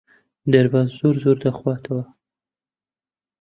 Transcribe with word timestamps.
دەرباز 0.53 0.87
زۆر 0.99 1.15
زۆر 1.23 1.37
دەخواتەوە. 1.43 2.03